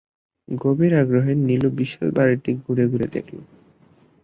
গভীর 0.47 0.93
আগ্রহে 0.95 1.33
নীলু 1.41 1.69
বিশাল 1.77 2.07
বাড়িটি 2.11 2.51
ঘুরে-ঘুরে 2.63 3.07
দেখল। 3.07 3.37